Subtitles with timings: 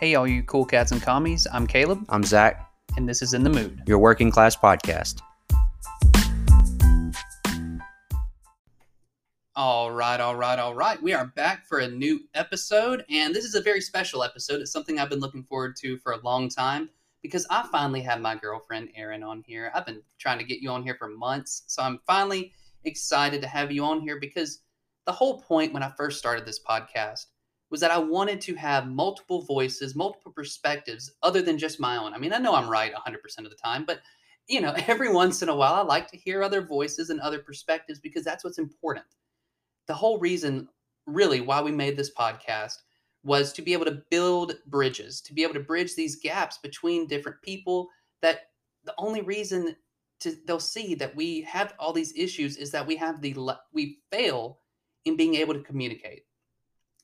[0.00, 1.46] Hey, all you cool cats and commies.
[1.52, 3.82] I'm Caleb, I'm Zach, and this is In the Mood.
[3.86, 5.20] your working class podcast.
[9.54, 11.02] All right, all right, all right.
[11.02, 14.62] We are back for a new episode, and this is a very special episode.
[14.62, 16.88] It's something I've been looking forward to for a long time
[17.20, 19.70] because I finally have my girlfriend Erin on here.
[19.74, 22.54] I've been trying to get you on here for months, so I'm finally
[22.84, 24.62] excited to have you on here because
[25.04, 27.26] the whole point when I first started this podcast
[27.70, 32.12] was that I wanted to have multiple voices, multiple perspectives other than just my own.
[32.12, 34.00] I mean, I know I'm right 100% of the time, but
[34.48, 37.38] you know, every once in a while I like to hear other voices and other
[37.38, 39.06] perspectives because that's what's important.
[39.86, 40.68] The whole reason
[41.06, 42.76] really why we made this podcast
[43.22, 47.06] was to be able to build bridges, to be able to bridge these gaps between
[47.06, 47.88] different people
[48.22, 48.50] that
[48.84, 49.76] the only reason
[50.20, 53.34] to they'll see that we have all these issues is that we have the
[53.72, 54.58] we fail
[55.04, 56.24] in being able to communicate.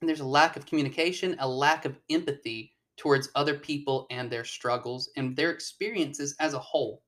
[0.00, 4.44] And there's a lack of communication, a lack of empathy towards other people and their
[4.44, 7.02] struggles and their experiences as a whole.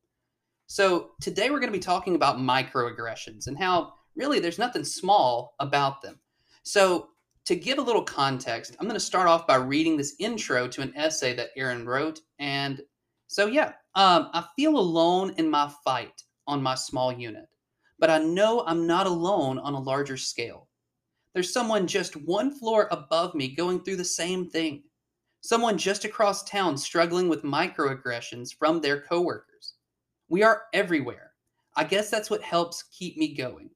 [0.67, 5.55] So, today we're going to be talking about microaggressions and how really there's nothing small
[5.61, 6.21] about them.
[6.63, 7.09] So,
[7.47, 10.83] to give a little context, I'm going to start off by reading this intro to
[10.83, 12.21] an essay that Erin wrote.
[12.39, 12.83] And
[13.27, 17.47] so, yeah, um, I feel alone in my fight on my small unit,
[17.99, 20.68] but I know I'm not alone on a larger scale.
[21.39, 24.83] There's someone just one floor above me going through the same thing.
[25.41, 29.75] Someone just across town struggling with microaggressions from their coworkers.
[30.29, 31.35] We are everywhere.
[31.77, 33.71] I guess that's what helps keep me going.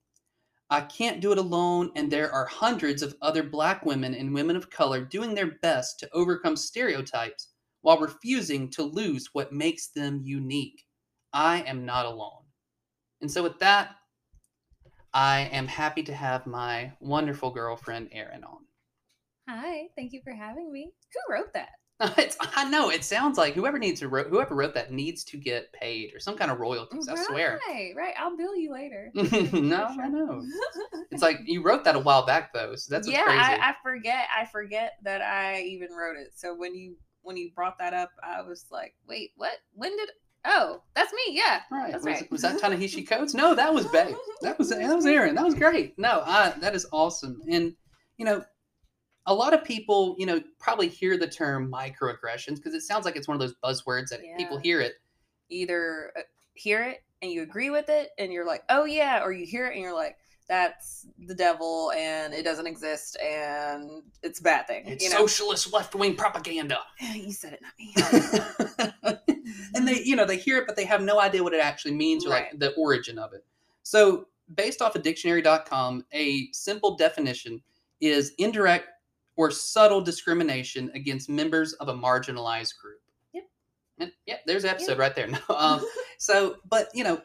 [0.70, 4.56] I can't do it alone, and there are hundreds of other black women and women
[4.56, 7.50] of color doing their best to overcome stereotypes
[7.82, 10.84] while refusing to lose what makes them unique.
[11.32, 12.42] I am not alone.
[13.20, 13.94] And so, with that,
[15.14, 18.64] I am happy to have my wonderful girlfriend Erin on.
[19.48, 20.92] Hi, thank you for having me.
[21.12, 21.70] Who wrote that?
[22.18, 25.36] It's, I know it sounds like whoever needs to wrote, whoever wrote that needs to
[25.36, 27.06] get paid or some kind of royalties.
[27.06, 27.60] I swear.
[27.68, 28.14] Right, right.
[28.18, 29.12] I'll bill you later.
[29.14, 30.42] no, I know.
[31.12, 33.38] It's like you wrote that a while back though, so that's what's yeah, crazy.
[33.38, 34.26] I, I forget.
[34.36, 36.32] I forget that I even wrote it.
[36.34, 39.52] So when you when you brought that up, I was like, wait, what?
[39.74, 40.08] When did?
[40.44, 40.81] Oh,
[41.26, 41.36] me.
[41.36, 41.92] Yeah, right.
[41.92, 42.30] That's was, right.
[42.30, 43.34] was that Ta-Nehisi Coates?
[43.34, 44.14] No, that was Bay.
[44.42, 45.34] That was that was Erin.
[45.34, 45.98] That was great.
[45.98, 47.40] No, I, that is awesome.
[47.50, 47.74] And
[48.18, 48.44] you know,
[49.26, 53.16] a lot of people, you know, probably hear the term microaggressions because it sounds like
[53.16, 54.94] it's one of those buzzwords that people hear it.
[55.48, 56.22] Either uh,
[56.54, 59.66] hear it and you agree with it, and you're like, oh yeah, or you hear
[59.66, 60.16] it and you're like,
[60.48, 64.84] that's the devil and it doesn't exist and it's a bad thing.
[64.86, 65.18] It's you know?
[65.18, 66.78] socialist left wing propaganda.
[67.14, 69.18] you said it, not me.
[69.74, 71.94] and they, you know, they hear it, but they have no idea what it actually
[71.94, 73.44] means or like the origin of it.
[73.82, 77.62] So, based off of dictionary.com, a simple definition
[78.00, 78.88] is indirect
[79.36, 83.00] or subtle discrimination against members of a marginalized group.
[83.32, 83.44] Yep.
[83.98, 85.28] And yeah, there's the episode right there.
[85.28, 85.84] No, um,
[86.18, 87.20] so, but you know,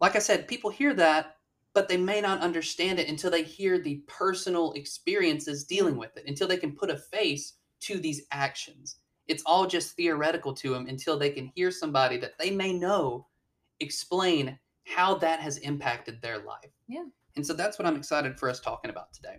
[0.00, 1.36] like I said, people hear that,
[1.72, 6.24] but they may not understand it until they hear the personal experiences dealing with it,
[6.26, 8.96] until they can put a face to these actions.
[9.30, 13.26] It's all just theoretical to them until they can hear somebody that they may know
[13.78, 16.72] explain how that has impacted their life.
[16.88, 17.04] Yeah.
[17.36, 19.36] And so that's what I'm excited for us talking about today.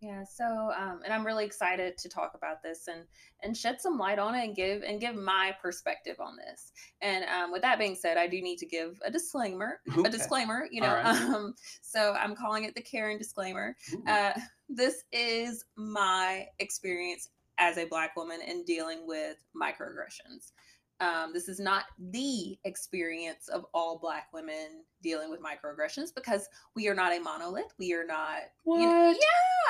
[0.00, 3.04] Yeah, so um, and I'm really excited to talk about this and
[3.44, 6.72] and shed some light on it and give and give my perspective on this.
[7.00, 9.80] And um, with that being said, I do need to give a disclaimer.
[9.96, 10.08] Okay.
[10.08, 10.94] A disclaimer, you know.
[10.94, 11.06] Right.
[11.06, 13.76] Um, so I'm calling it the Karen disclaimer.
[14.08, 14.32] Uh,
[14.68, 20.52] this is my experience as a black woman in dealing with microaggressions.
[21.00, 26.86] Um, this is not the experience of all black women dealing with microaggressions because we
[26.88, 27.72] are not a monolith.
[27.78, 28.36] We are not.
[28.64, 29.16] you know- What?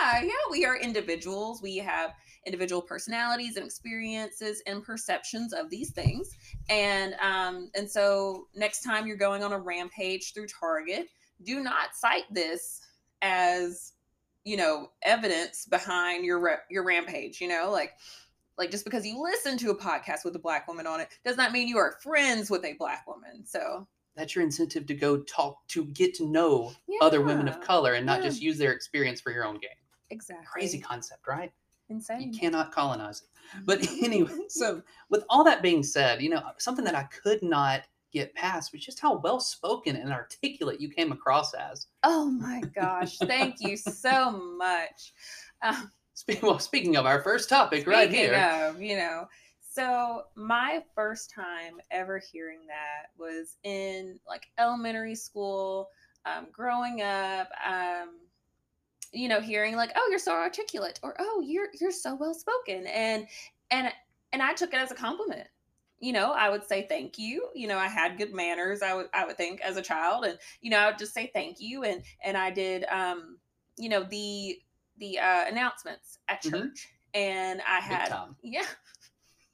[0.01, 1.63] yeah, yeah, we are individuals.
[1.63, 2.13] We have
[2.45, 6.29] individual personalities and experiences and perceptions of these things.
[6.69, 11.07] And um, and so next time you're going on a rampage through Target,
[11.45, 12.81] do not cite this
[13.23, 13.93] as
[14.45, 17.41] you know evidence behind your your rampage.
[17.41, 17.93] You know, like
[18.59, 21.37] like just because you listen to a podcast with a black woman on it does
[21.37, 23.45] not mean you are friends with a black woman.
[23.45, 23.87] So
[24.17, 28.07] That's your incentive to go talk to get to know other women of color and
[28.07, 28.29] not yeah.
[28.29, 29.71] just use their experience for your own gain.
[30.11, 30.47] Exactly.
[30.47, 31.53] Crazy concept, right?
[31.89, 32.33] Insane.
[32.33, 33.65] You cannot colonize it.
[33.65, 37.83] But anyway, so with all that being said, you know, something that I could not
[38.13, 41.87] get past was just how well spoken and articulate you came across as.
[42.03, 43.19] Oh my gosh.
[43.19, 45.13] Thank you so much.
[45.63, 48.69] Um, Spe- Well, speaking of our first topic right speaking here.
[48.69, 49.27] Of, you know,
[49.61, 55.89] so my first time ever hearing that was in like elementary school,
[56.27, 58.11] um, growing up, um,
[59.13, 62.87] you know, hearing like, oh, you're so articulate or oh, you're you're so well spoken.
[62.87, 63.27] And
[63.71, 63.91] and
[64.33, 65.49] and I took it as a compliment.
[66.03, 67.49] You know, I would say thank you.
[67.55, 68.83] You know, I had good manners.
[68.83, 71.31] I would I would think as a child, and you know, I would just say
[71.33, 73.39] thank you, and and I did, um,
[73.79, 74.61] you know, the
[74.99, 76.75] the uh, announcements at Mhm.
[76.75, 78.67] church, and I had yeah.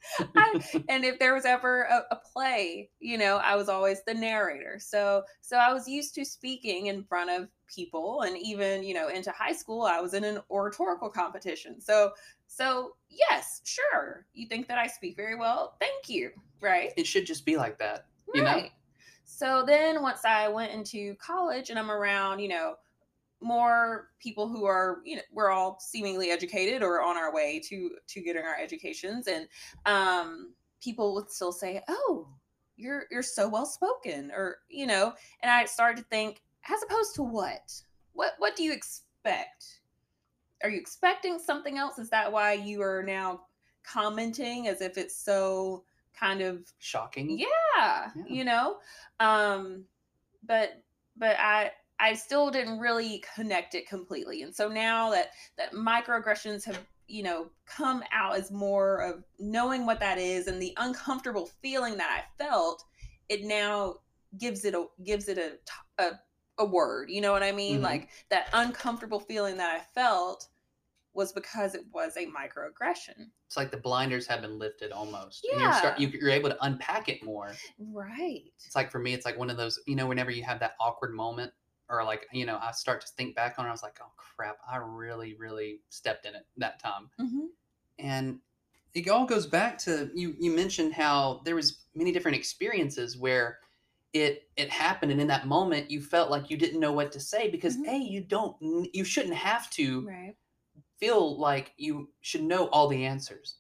[0.37, 0.57] I,
[0.89, 4.79] and if there was ever a, a play, you know, I was always the narrator.
[4.81, 9.09] So so I was used to speaking in front of people and even, you know,
[9.09, 11.81] into high school I was in an oratorical competition.
[11.81, 12.13] So
[12.49, 14.27] so yes, sure.
[14.33, 15.77] You think that I speak very well?
[15.79, 16.31] Thank you.
[16.61, 16.93] Right?
[16.97, 18.07] It should just be like that.
[18.35, 18.53] You know?
[18.53, 18.73] Right.
[19.25, 22.75] So then once I went into college and I'm around, you know,
[23.41, 27.91] more people who are, you know, we're all seemingly educated or on our way to
[28.09, 29.47] to getting our educations and
[29.87, 32.29] um people would still say, "Oh,
[32.77, 37.15] you're you're so well spoken," or you know, and I started to think, as opposed
[37.17, 37.73] to what?
[38.15, 39.78] What what do you expect?
[40.63, 41.99] Are you expecting something else?
[41.99, 43.43] Is that why you are now
[43.85, 45.85] commenting as if it's so
[46.19, 47.39] kind of Shocking.
[47.39, 48.25] yeah, Yeah.
[48.27, 48.79] you know
[49.21, 49.85] um
[50.47, 50.83] but
[51.17, 51.71] but i
[52.01, 57.23] i still didn't really connect it completely and so now that that microaggressions have you
[57.23, 62.11] know come out as more of knowing what that is and the uncomfortable feeling that
[62.11, 62.83] i felt
[63.29, 63.95] it now
[64.39, 65.53] gives it a gives it a
[66.03, 66.11] a,
[66.59, 67.83] a word you know what i mean Mhm.
[67.83, 70.49] like that uncomfortable feeling that i felt
[71.15, 75.45] was because it was a microaggression It's like the blinders have been lifted almost.
[75.45, 75.65] And Yeah.
[75.65, 77.49] you're, start, you, you're able to unpack it more.
[77.93, 80.61] right It's like for me, it's like one of those, you know, whenever you have
[80.61, 81.53] that awkward moment
[81.89, 84.13] or like, you know, I start to think back on it, I was like, oh
[84.17, 87.11] crap, I really, really stepped in it that time.
[87.19, 87.47] hmm
[87.99, 88.39] and
[88.95, 93.59] it all goes back to you you mentioned how there was many different experiences where
[94.13, 97.21] it it happened and in that moment you felt like you didn't know what to
[97.21, 97.89] say because Mhm.
[97.89, 98.57] a you don't
[98.95, 100.37] you shouldn't have to right.
[100.99, 103.59] feel like you should know all the answers.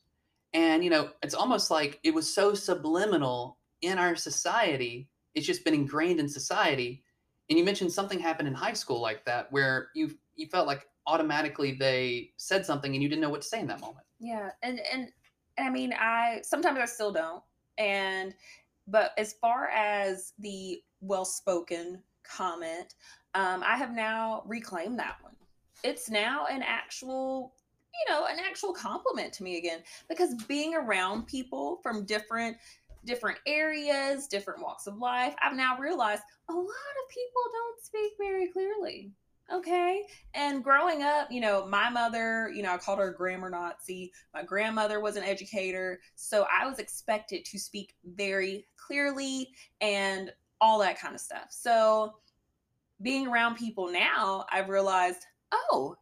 [0.54, 5.64] And you know it's almost like it was so subliminal in our society it's just
[5.64, 7.04] been ingrained in society.
[7.48, 10.88] And you mentioned something happened in high school like that where you you felt like
[11.06, 14.06] automatically they said something and you didn't know what to say in that moment.
[14.18, 15.12] Yeah, and and
[15.58, 17.42] I mean, I sometimes I still don't,
[17.78, 18.34] and
[18.90, 22.94] but as far as the well-spoken comment,
[23.34, 25.34] um, I have now reclaimed that one.
[25.84, 27.54] It's now an actual,
[27.94, 32.56] you know, an actual compliment to me again because being around people from different
[33.04, 38.12] different areas, different walks of life, I've now realized a lot of people don't speak
[38.18, 39.12] very clearly.
[39.52, 40.02] Okay.
[40.34, 44.12] And growing up, you know, my mother, you know, I called her a grammar Nazi.
[44.34, 46.00] My grandmother was an educator.
[46.16, 49.48] So I was expected to speak very clearly
[49.80, 50.30] and
[50.60, 51.46] all that kind of stuff.
[51.50, 52.14] So
[53.00, 55.96] being around people now, I've realized, oh,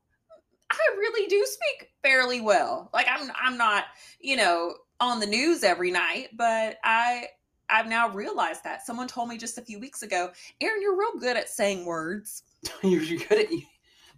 [0.71, 2.91] I really do speak fairly well.
[2.93, 3.85] Like I'm I'm not,
[4.21, 7.27] you know, on the news every night, but I
[7.69, 8.87] I've now realized that.
[8.87, 12.43] Someone told me just a few weeks ago, Erin, you're real good at saying words.
[12.83, 13.47] you're, good at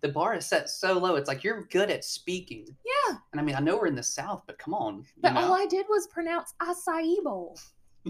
[0.00, 3.16] the bar is set so low it's like you're good at speaking Yeah.
[3.32, 5.54] and i mean i know we're in the south but come on But know all
[5.54, 7.58] I did was pronounce acai bowl.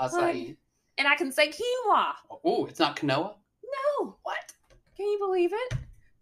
[0.00, 0.56] acai
[0.98, 2.12] And I can say quinoa.
[2.44, 3.34] oh it's not quinoa
[3.98, 4.16] No.
[4.22, 4.52] what
[4.96, 5.74] Can you believe it?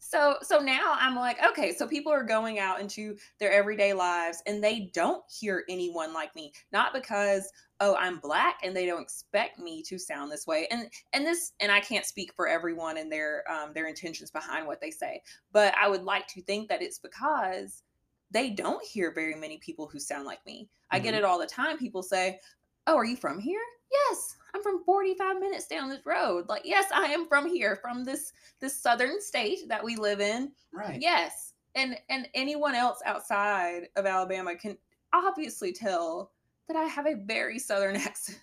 [0.04, 4.42] So so now I'm like, okay, so people are going out into their everyday lives
[4.46, 6.52] and they don't hear anyone like me.
[6.72, 10.66] Not because oh, I'm black and they don't expect me to sound this way.
[10.72, 14.66] And and this and I can't speak for everyone and their um their intentions behind
[14.66, 15.22] what they say.
[15.52, 17.84] But I would like to think that it's because
[18.32, 20.68] they don't hear very many people who sound like me.
[20.90, 21.18] I get Mhm.
[21.18, 21.78] it all the time.
[21.78, 22.40] People say,
[22.88, 26.48] "Oh, are you from here?" Yes, I'm from 45 minutes down this road.
[26.48, 30.52] Like, yes, I am from here, from this this southern state that we live in.
[30.72, 31.54] right Yes.
[31.74, 34.76] And and anyone else outside of Alabama can
[35.12, 36.32] obviously tell
[36.68, 38.38] that I have a very southern accent.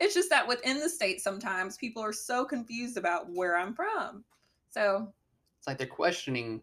[0.00, 4.24] it's just that within the state sometimes people are so confused about where I'm from.
[4.70, 5.12] So,
[5.58, 6.62] it's like they're questioning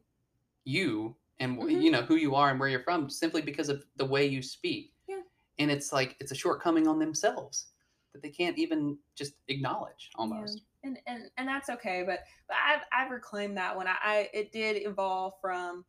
[0.63, 1.81] you and Mhm.
[1.83, 4.41] you know who you are and where you're from simply because of the way you
[4.41, 5.21] speak Yeah.
[5.59, 7.67] and it's like it's a shortcoming on themselves
[8.15, 10.61] that they can't even just acknowledge almost.
[10.83, 13.87] And and and that's okay but but i've i've reclaimed that one.
[13.87, 15.83] I, I it did evolve from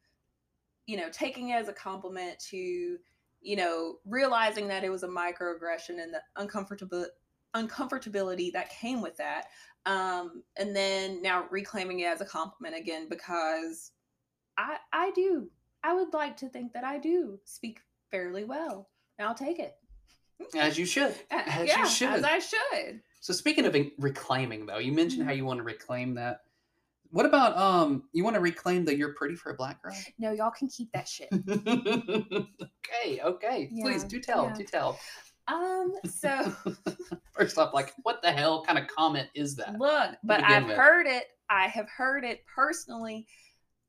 [0.87, 2.97] you know taking it as a compliment to
[3.41, 7.07] you know realizing that it was a microaggression and the uncomfortable
[7.55, 9.47] uncomfortability that came with that
[9.87, 13.93] um and then now reclaiming it as a compliment again because
[14.59, 15.49] i i do
[15.85, 17.81] i would like to think that i do speak
[18.11, 18.89] fairly well.
[19.19, 19.77] And i'll take it
[20.57, 24.67] as you should Uh, as yeah you should as i should So speaking of reclaiming,
[24.67, 25.37] though, you mentioned how Mhm.
[25.39, 26.43] you want to reclaim that.
[27.11, 28.09] What about um?
[28.13, 29.95] You want to reclaim that you're pretty for a black girl?
[30.19, 31.29] No, y'all can keep that shit.
[31.49, 33.71] okay, okay.
[33.81, 34.55] Please do tell, yeah.
[34.55, 34.99] do tell.
[35.49, 36.53] Um, so
[37.33, 39.79] First off, like, what the hell kind of comment is that?
[39.79, 40.77] look, but I've with.
[40.77, 41.25] heard it.
[41.51, 43.27] I have heard it personally.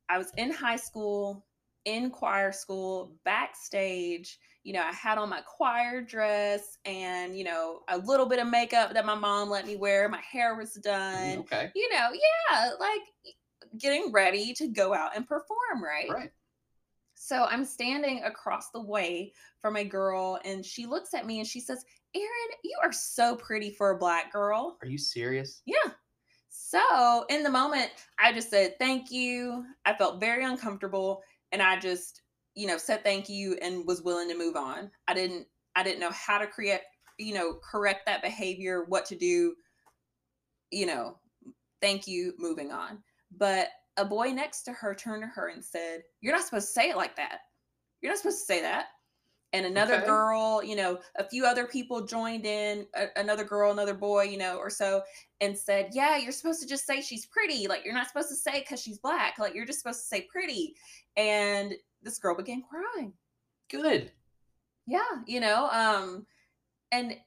[0.10, 1.46] I was in high school,
[1.86, 4.40] in choir school, backstage.
[4.68, 8.50] You know, I had on my choir dress and, you know, a little bit of
[8.50, 10.10] makeup that my mom let me wear.
[10.10, 11.38] My hair was mm, done.
[11.38, 13.00] Okay, You know, yeah, like
[13.80, 16.10] getting ready to go out and perform, right?
[16.10, 16.32] right.
[17.16, 19.32] So I'm standing across the way
[19.62, 22.28] from a girl, and she looks at me and she says, Erin,
[22.66, 24.78] you are so pretty for a black girl.
[24.84, 25.62] Are you serious?
[25.66, 25.92] Yeah.
[26.50, 29.64] So in the moment, I just said thank you.
[29.86, 31.22] I felt very uncomfortable,
[31.54, 32.22] and I just,
[32.58, 34.90] you know, said thank you and was willing to move on.
[35.08, 35.46] I didn't,
[35.76, 36.82] I didn't know how to create,
[37.20, 39.54] you know, correct that behavior, what to do.
[40.72, 41.20] You know,
[41.82, 43.04] thank you, moving on.
[43.38, 46.74] But a boy next to her turned to her and said, "You're not supposed to
[46.74, 47.42] say it like that.
[48.02, 48.88] You're not supposed to say that."
[49.54, 50.06] And another Okay.
[50.06, 54.38] girl, you know, a few other people joined in, a, another girl, another boy, you
[54.38, 55.04] know, or so,
[55.40, 57.68] and said, Yeah, you're supposed to just say she's pretty.
[57.68, 59.40] Like, you're not supposed to say because she's black.
[59.40, 60.76] Like, you're just supposed to say pretty.
[61.16, 61.74] And
[62.08, 63.14] this girl began crying.
[63.70, 64.12] Good.
[64.86, 66.26] Yeah, you know, um,
[66.92, 67.18] and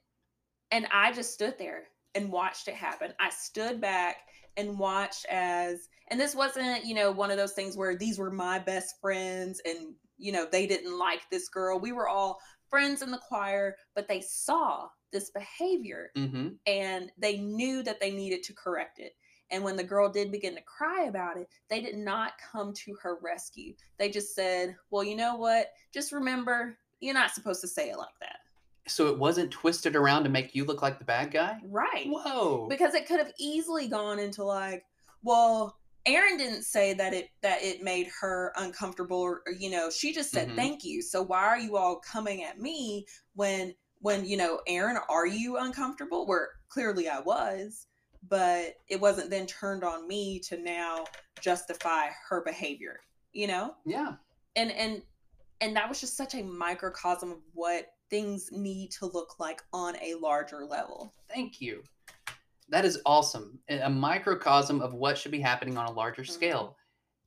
[0.71, 1.85] and I just stood there
[2.15, 3.13] and watched it happen.
[3.21, 4.17] I stood back
[4.57, 8.31] and watched as and this wasn't, you know, one of those things where these were
[8.31, 11.79] my best friends and you know, they didn't like this girl.
[11.79, 16.49] We were all friends in the choir, but they saw this behavior Mm-hmm.
[16.67, 19.13] and they knew that they needed to correct it.
[19.51, 22.95] And when the girl did begin to cry about it, they did not come to
[23.03, 23.75] her rescue.
[23.99, 25.73] They just said, Well, you know what?
[25.93, 28.37] Just remember, you're not supposed to say it like that.
[28.87, 31.59] So it wasn't twisted around to make you look like the bad guy?
[31.65, 32.07] Right.
[32.07, 32.67] Whoa.
[32.69, 34.85] Because it could have easily gone into like,
[35.23, 35.77] well,
[36.07, 40.13] Erin didn't say that it that it made her uncomfortable or, or, you know, she
[40.15, 40.57] just said Mhm.
[40.57, 41.03] thank you.
[41.03, 45.59] So why are you all coming at me when when, you know, Erin, are you
[45.59, 46.27] uncomfortable?
[46.27, 47.87] Where clearly I was,
[48.29, 51.05] but it wasn't then turned on me to now
[51.41, 53.01] justify her behavior,
[53.33, 53.75] you know?
[53.87, 54.15] yeah.
[54.57, 55.03] and and
[55.63, 59.95] and that was just such a microcosm of what things need to look like on
[60.03, 61.83] a larger level Thank you.
[62.71, 63.59] That is awesome.
[63.69, 66.31] A microcosm of what should be happening on a larger Mhm.
[66.31, 66.77] scale.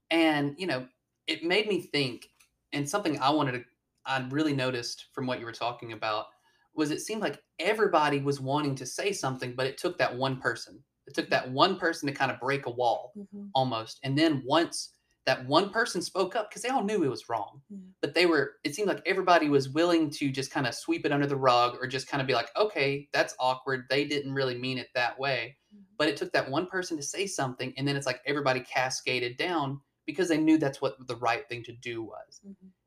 [0.10, 0.88] And, you know,
[1.28, 2.30] it made me think,
[2.74, 3.66] and something I wanted to,
[4.06, 6.28] I really noticed from what you were talking about
[6.76, 10.40] was it seemed like everybody was wanting to say something, but it took that one
[10.40, 10.84] person.
[11.08, 13.14] It took that one person to kind of break a wall
[13.54, 14.00] almost.
[14.04, 14.94] And then once
[15.26, 17.94] that one person spoke up, because they all knew it was wrong, Mhm.
[18.02, 21.14] but they were, it seemed like everybody was willing to just kind of sweep it
[21.14, 23.86] under the rug or just kind of be like, okay, that's awkward.
[23.90, 25.58] They didn't really mean it that way.
[25.74, 25.84] Mhm.
[25.98, 27.74] But it took that one person to say something.
[27.78, 31.64] And then it's like everybody cascaded down because they knew that's what the right thing
[31.64, 32.42] to do was.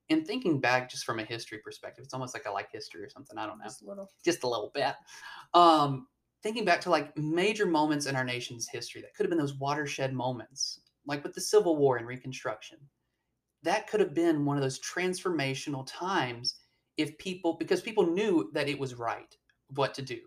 [0.09, 3.09] And thinking back just from a history perspective, it's almost like I like history or
[3.09, 3.37] something.
[3.39, 4.95] I don't know just a little just a little bit.
[5.53, 6.07] Um,
[6.43, 9.59] thinking back to like major moments in our nation's history that could have been those
[9.59, 12.79] watershed moments, like with the Civil War and Reconstruction.
[13.63, 16.57] That could have been one of those transformational times
[16.97, 19.35] if people, because people knew that it was right
[19.75, 20.21] what to do.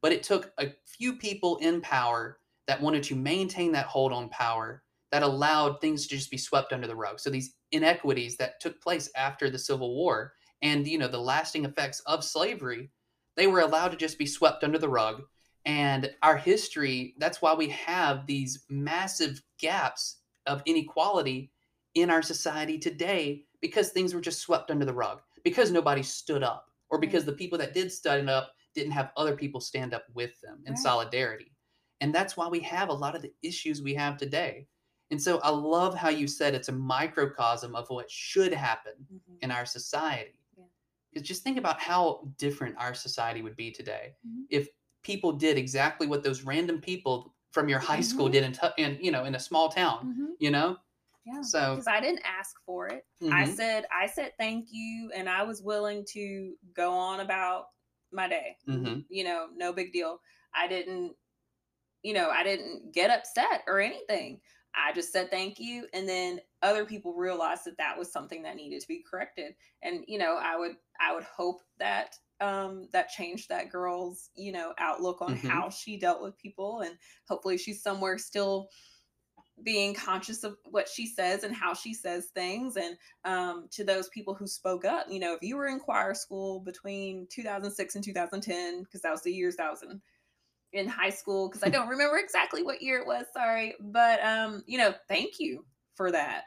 [0.00, 2.38] But it took a few people in power
[2.68, 6.72] that wanted to maintain that hold on power that allowed things to just be swept
[6.72, 7.20] under the rug.
[7.20, 10.32] So these inequities that took place after the Civil War
[10.62, 12.90] and you know the lasting effects of slavery
[13.36, 15.22] they were allowed to just be swept under the rug.
[15.66, 21.52] And our history that's why we have these massive gaps of inequality
[21.94, 26.42] in our society today because things were just swept under the rug because nobody stood
[26.42, 30.04] up or because the people that did stand up didn't have other people stand up
[30.14, 30.82] with them in Right.
[30.82, 31.52] solidarity.
[32.00, 34.68] And that's why we have a lot of the issues we have today
[35.10, 39.38] and so i love how you said it's a microcosm of what should happen Mhm.
[39.42, 40.40] in our society.
[40.56, 40.64] Yeah.
[41.12, 44.46] Because just think about how different our society would be today Mhm.
[44.50, 44.68] if
[45.02, 48.32] people did exactly what those random people from your high school Mhm.
[48.32, 50.14] did in, tu- in you know in a small town.
[50.14, 50.36] Mhm.
[50.40, 50.76] You know,
[51.24, 55.10] yeah so because i didn't ask for it i mhm, said i said thank you
[55.14, 57.70] and i was willing to go on about
[58.12, 59.04] my day Mhm.
[59.08, 60.20] you know no big deal
[60.54, 61.16] i didn't
[62.02, 64.40] you know i didn't get upset or anything
[64.76, 68.56] i just said thank you and then other people realized that that was something that
[68.56, 73.08] needed to be corrected and you know i would i would hope that um that
[73.08, 75.48] changed that girl's you know outlook on Mhm.
[75.48, 76.96] how she dealt with people and
[77.28, 78.68] hopefully she's somewhere still
[79.62, 84.08] being conscious of what she says and how she says things and um, to those
[84.10, 88.04] people who spoke up you know if you were in choir school between 2006 and
[88.04, 90.00] 2010 because that was the years that I was in
[90.72, 93.26] in high school because I don't remember exactly what year it was.
[93.32, 96.44] Sorry, but um, you know, thank you for that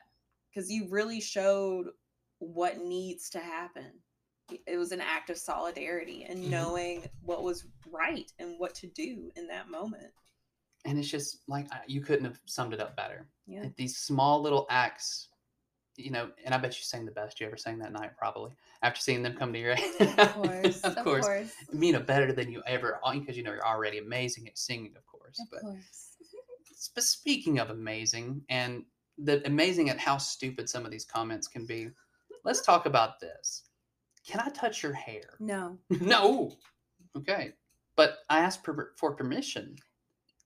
[0.53, 1.87] because you really showed
[2.39, 3.91] what needs to happen.
[4.65, 6.49] It was an act of solidarity and Mhm.
[6.49, 10.11] knowing what was right and what to do in that moment.
[10.85, 13.27] And it's just like you couldn't have summed it up better.
[13.45, 13.67] Yeah.
[13.75, 15.28] These small little acts,
[15.99, 18.51] you know, and I bet you sang the best you ever sang that night, probably
[18.81, 20.81] after seeing them come to your Of course.
[20.81, 21.51] of course.
[21.73, 25.05] you know, better than you ever, because you know you're already amazing at singing, of
[25.05, 25.39] course.
[25.39, 26.15] Of but course.
[26.95, 28.83] but speaking of amazing and
[29.17, 31.89] the amazing at how stupid some of these comments can be,
[32.45, 33.63] let's talk about this.
[34.25, 35.35] Can I touch your hair?
[35.39, 36.53] No, no.
[37.17, 37.53] Okay.
[37.95, 39.75] But I asked per- for permission.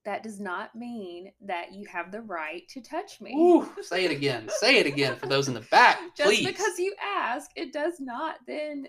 [0.05, 3.33] That does not mean that you have the right to touch me.
[3.33, 4.50] Ooh, say it again.
[4.50, 6.45] Say it again for those in the back, Just please.
[6.45, 8.88] because you ask, it does not then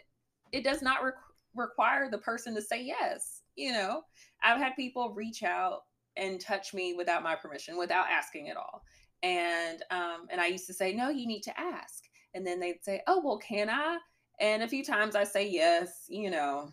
[0.52, 1.12] it does not requ-
[1.54, 3.42] require the person to say yes.
[3.56, 4.02] You know,
[4.42, 5.80] I've had people reach out
[6.16, 8.82] and touch me without my permission, without asking at all.
[9.22, 12.04] And um, and I used to say, no, you need to ask.
[12.34, 13.98] And then they'd say, oh, well, can I?
[14.40, 16.04] And a few times I say yes.
[16.08, 16.70] You know,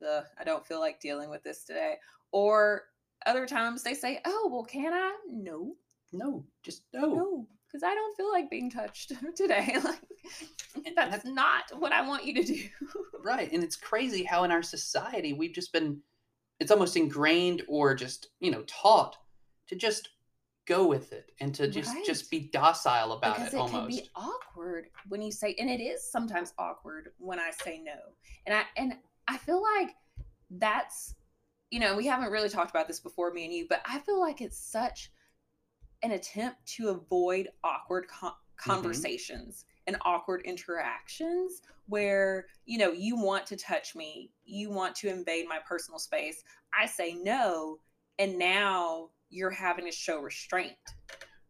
[0.00, 1.94] the I don't feel like dealing with this today.
[2.30, 2.82] Or
[3.26, 5.16] other times they say, oh, well, can I?
[5.28, 5.74] No,
[6.12, 7.14] no, just no.
[7.14, 9.76] no, because I don't feel like being touched today.
[10.76, 12.62] like that's not what I want you to do.
[13.24, 13.50] Right.
[13.52, 16.00] And it's crazy how in our society we've just been
[16.60, 19.16] it's almost ingrained or just, you know, taught
[19.68, 20.08] to just
[20.66, 23.96] go with it and to just just be docile about because it it, almost.
[23.96, 27.96] can be awkward when you say, and it is sometimes awkward when I say no.
[28.46, 28.94] And I and
[29.28, 29.94] I feel like
[30.50, 31.14] that's,
[31.70, 34.20] you know, we haven't really talked about this before, me and you, but I feel
[34.20, 35.10] like it's such
[36.02, 38.70] an attempt to avoid awkward con- mm-hmm.
[38.70, 45.08] conversations and awkward interactions where you know you want to touch me you want to
[45.08, 46.44] invade my personal space
[46.78, 47.78] i say no
[48.18, 50.76] and now you're having to show restraint.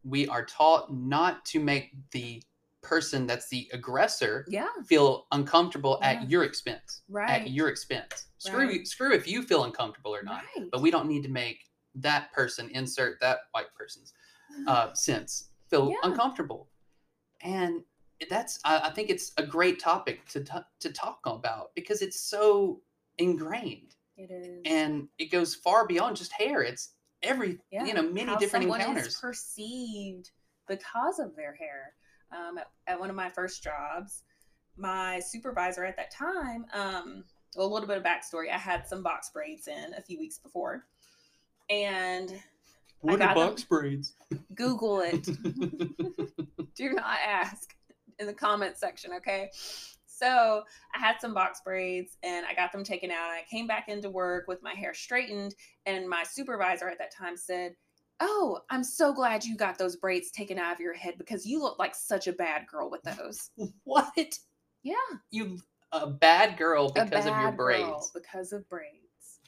[0.03, 2.41] We are taught not to make the
[2.81, 6.11] person that's the aggressor yeah feel uncomfortable Yeah.
[6.11, 7.01] at your expense.
[7.09, 8.27] right At your expense.
[8.37, 8.87] Screw Right.
[8.87, 10.43] screw if you feel uncomfortable or not.
[10.55, 14.13] right But we don't need to make that person insert that white person's
[14.67, 15.97] uh, sense feel Yeah.
[16.03, 16.69] uncomfortable.
[17.41, 17.83] And
[18.29, 22.19] that's I, I think it's a great topic to t- to talk about because it's
[22.21, 22.81] so
[23.17, 26.61] ingrained it is and it goes far beyond just hair.
[26.61, 27.83] It's every yeah.
[27.85, 29.17] you know many how different encounters.
[29.19, 30.31] perceived
[30.67, 31.93] because of their hair.
[32.31, 34.23] Um, at, at one of my first jobs,
[34.77, 37.23] my supervisor at that time, um,
[37.55, 38.53] well, a little bit of backstory.
[38.53, 40.85] I had some box braids in a few weeks before,
[41.69, 42.39] and
[43.01, 43.35] what are them.
[43.35, 44.13] box braids?
[44.55, 45.23] Google it.
[46.75, 47.75] Do not ask
[48.19, 49.49] in the comment section, okay?
[50.05, 50.63] So
[50.93, 53.29] I had some box braids and I got them taken out.
[53.29, 57.37] I came back into work with my hair straightened, and my supervisor at that time
[57.37, 57.75] said,
[58.19, 61.61] Oh, I'm so glad you got those braids taken out of your head because you
[61.61, 63.51] look like such a bad girl with those.
[63.83, 64.37] what?
[64.83, 64.95] Yeah.
[65.31, 65.59] You
[65.91, 67.85] a bad girl because of your braids.
[67.85, 69.39] girl because of braids.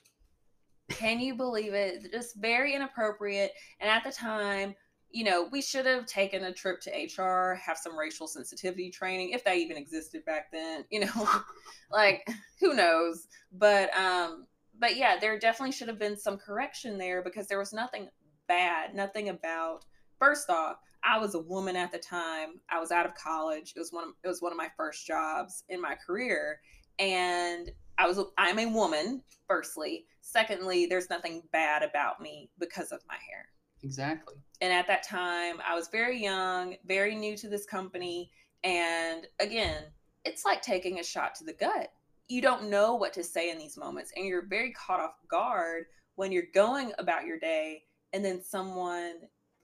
[0.90, 2.12] Can you believe it?
[2.12, 3.52] Just very inappropriate.
[3.80, 4.76] And at the time,
[5.10, 9.32] you know, we should have taken a trip to HR, have some racial sensitivity training,
[9.32, 10.86] if that even existed back then.
[10.90, 11.30] You know,
[11.92, 12.28] like
[12.60, 13.28] who knows?
[13.52, 14.48] But um,
[14.80, 18.08] but yeah, there definitely should have been some correction there because there was nothing
[18.52, 19.86] bad, nothing about.
[20.20, 22.60] First off, I was a woman at the time.
[22.70, 23.74] I was out of college.
[23.76, 26.60] It was one of, it was one of my first jobs in my career
[27.00, 30.06] and I was I'm a woman firstly.
[30.22, 33.46] Secondly, there's nothing bad about me because of my hair.
[33.84, 34.36] Exactly.
[34.60, 38.32] And at that time, I was very young, very new to this company,
[38.64, 39.86] and again,
[40.26, 41.92] it's like taking a shot to the gut.
[42.28, 45.86] You don't know what to say in these moments and you're very caught off guard
[46.16, 47.84] when you're going about your day
[48.14, 49.14] and then someone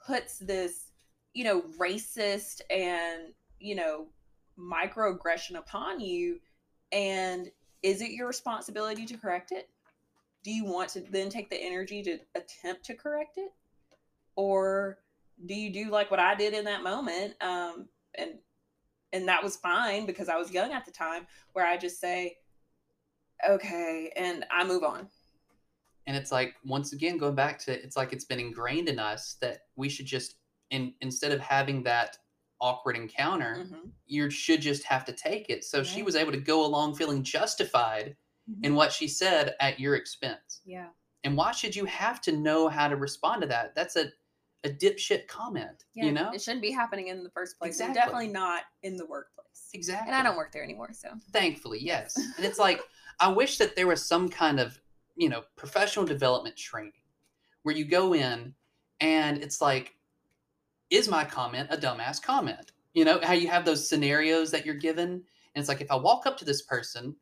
[0.06, 0.92] puts this,
[1.34, 4.08] you know, racist and, you know,
[4.58, 6.40] microaggression upon you
[6.92, 7.52] and
[7.84, 9.70] is it your responsibility to correct it?
[10.44, 13.52] Do you want to then take the energy to attempt to correct it?
[14.36, 15.00] Or
[15.46, 17.36] do you do like what I did in that moment?
[17.42, 18.32] Um, and
[19.14, 22.38] and that was fine because I was young at the time, where I just say,
[23.48, 25.08] okay, and I move on.
[26.08, 29.36] And it's like once again going back to it's like it's been ingrained in us
[29.42, 30.38] that we should just
[30.72, 32.18] in instead of having that
[32.60, 33.92] awkward encounter, Mhm.
[34.08, 35.64] you should just have to take it.
[35.64, 38.16] So she was able to go along feeling justified
[38.64, 40.62] in what she said at your expense.
[40.66, 40.88] Yeah.
[41.24, 43.76] And why should you have to know how to respond to that?
[43.76, 44.12] That's a
[44.64, 46.06] a dipshit comment, Yeah.
[46.06, 46.32] you know?
[46.32, 47.80] It shouldn't be happening in the first place.
[47.80, 49.70] And definitely not in the workplace.
[49.74, 50.08] Exactly.
[50.08, 52.16] And I don't work there anymore, so Thankfully, yes.
[52.38, 52.82] And it's like
[53.20, 54.82] I wish that there was some kind of
[55.18, 56.94] you know, professional development training
[57.64, 58.54] where you go in
[59.02, 59.96] and it's like,
[60.90, 62.72] is my comment a dumbass comment?
[62.94, 65.10] You know, how you have those scenarios that you're given.
[65.10, 65.22] And
[65.56, 67.16] it's like, if I walk up to this person,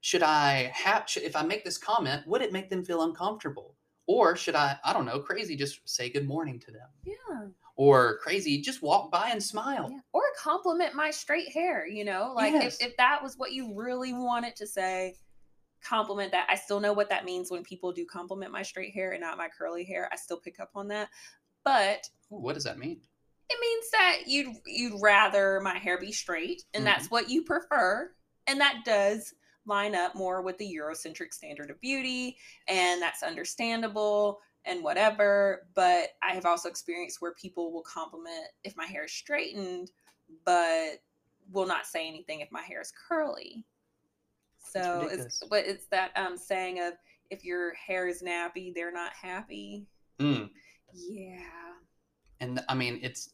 [0.00, 3.76] should I have, should, if I make this comment, would it make them feel uncomfortable?
[4.08, 6.88] Or should I, I don't know, crazy, just say good morning to them?
[7.04, 7.46] Yeah.
[7.76, 9.88] Or crazy, just walk by and smile.
[9.90, 10.00] yeah.
[10.12, 12.32] Or compliment my straight hair, you know?
[12.34, 12.80] Like Yes.
[12.80, 15.14] if, if that was what you really wanted to say,
[15.82, 16.46] compliment that.
[16.48, 19.38] I still know what that means when people do compliment my straight hair and not
[19.38, 20.08] my curly hair.
[20.12, 21.08] I still pick up on that.
[21.64, 23.00] But Ooh, what does that mean?
[23.52, 27.14] it means that you'd you'd rather my hair be straight and that's mm-hmm.
[27.14, 28.10] what you prefer
[28.46, 29.34] and that does
[29.66, 32.36] line up more with the eurocentric standard of beauty
[32.68, 38.76] and that's understandable and whatever but i have also experienced where people will compliment if
[38.76, 39.90] my hair is straightened
[40.44, 41.02] but
[41.50, 43.64] will not say anything if my hair is curly
[44.72, 45.42] so it's ridiculous.
[45.50, 46.94] but it's that um saying of
[47.30, 49.86] if your hair is nappy they're not happy
[50.18, 50.50] Mm.
[50.94, 51.38] yeah
[52.40, 53.30] And I mean, it's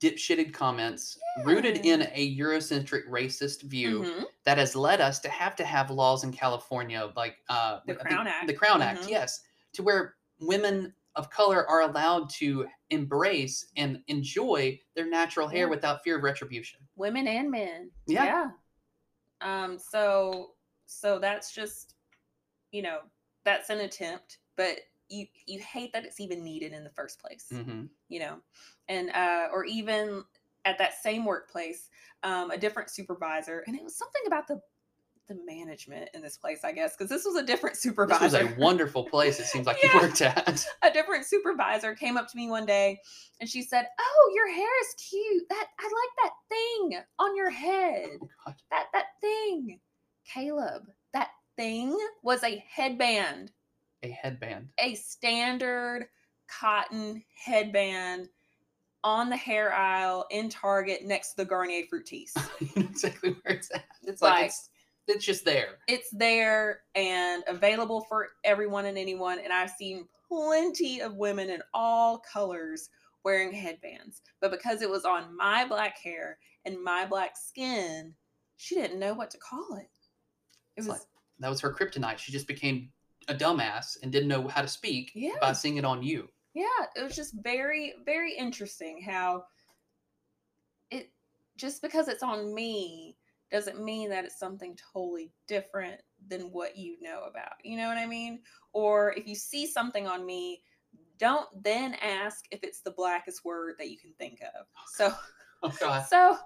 [0.00, 4.24] dipshitted comments rooted in a Eurocentric racist view Mhm.
[4.44, 8.26] that has led us to have to have laws in California, like uh, The Crown
[8.26, 8.46] Act.
[8.48, 9.10] The Crown Act, Mhm.
[9.10, 9.40] yes,
[9.74, 15.70] to where women of color are allowed to embrace and enjoy their natural hair Yeah.
[15.70, 16.80] without fear of retribution.
[16.96, 18.50] women and men Yeah.
[19.40, 20.50] Um so
[20.86, 21.94] so that's just
[22.72, 22.98] you know
[23.44, 27.46] that's an attempt but you you hate that it's even needed in the first place
[27.50, 28.36] hmm you know?
[28.88, 30.22] And uh or even
[30.64, 31.88] at that same workplace
[32.22, 34.60] um a different supervisor and it was something about the
[35.28, 38.34] the management in this place i guess because this was a different This supervisor was
[38.34, 39.40] a wonderful place.
[39.40, 39.90] It seems like Yeah.
[39.92, 40.64] you worked at.
[40.82, 43.00] a different supervisor came up to me one day
[43.40, 45.42] and she said, "Oh, your hair is cute.
[45.48, 48.18] That I like that thing on your head.
[48.46, 49.80] Oh, That that thing."
[50.32, 53.52] Caleb, that thing was a headband,
[54.02, 54.68] A headband.
[54.80, 56.08] a standard
[56.48, 58.28] cotton headband
[59.04, 62.32] on the hair aisle in Target next to the Garnier Fructis.
[62.76, 63.84] exactly where it's at.
[64.02, 64.68] It's Like, like it's
[65.08, 65.78] it's just there.
[65.88, 69.38] it's there and available for everyone and anyone.
[69.38, 72.88] And I've seen plenty of women in all colors
[73.24, 74.22] wearing headbands.
[74.40, 78.14] But because it was on my black hair and my black skin,
[78.56, 79.88] she didn't know what to call it.
[80.76, 81.00] It was like
[81.38, 82.18] that was her kryptonite.
[82.18, 82.90] She just became
[83.28, 85.34] a dumbass and didn't know how to speak Yeah.
[85.40, 86.28] by seeing it on you.
[86.54, 86.64] yeah,
[86.96, 89.44] it was just very, very interesting how
[90.90, 91.10] it
[91.56, 93.16] just because it's on me
[93.50, 97.52] doesn't mean that it's something totally different than what you know about.
[97.62, 98.40] You know what I mean?
[98.72, 100.62] Or if you see something on me,
[101.18, 104.66] don't then ask if it's the blackest word that you can think of.
[104.88, 105.12] So
[105.62, 106.36] Oh so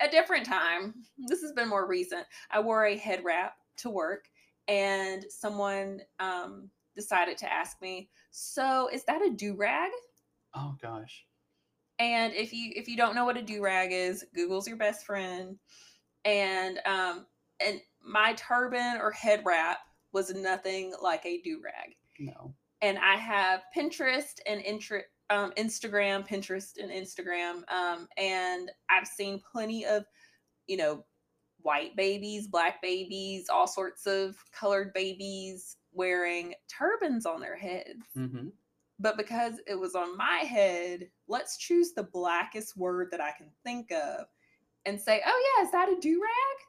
[0.00, 0.94] a different time.
[1.26, 2.26] This has been more recent.
[2.50, 4.26] I wore a head wrap to work
[4.68, 9.90] and someone um decided to ask me, "So, is that a do-rag?"
[10.54, 11.24] Oh gosh.
[11.98, 15.58] And if you if you don't know what a do-rag is, Google's your best friend.
[16.28, 17.26] And um
[17.60, 19.78] and my turban or head wrap
[20.12, 21.96] was nothing like a do-rag.
[22.18, 22.54] No.
[22.80, 27.70] And I have Pinterest and intra, um, Instagram, Pinterest and Instagram.
[27.70, 30.04] Um, and I've seen plenty of,
[30.66, 31.04] you know,
[31.62, 38.48] white babies, black babies, all sorts of colored babies wearing turbans on their heads hmm
[38.98, 43.46] but because it was on my head, let's choose the blackest word that I can
[43.64, 44.26] think of
[44.88, 46.66] and say, oh, yeah, is that a do rag?